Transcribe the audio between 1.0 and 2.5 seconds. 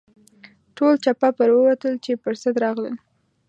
چپه پر ووتل چې پر